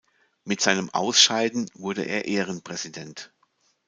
Mit 0.45 0.61
seinem 0.61 0.89
Ausscheiden 0.89 1.69
wurde 1.75 2.01
er 2.05 2.25
Ehrenpräsident. 2.25 3.31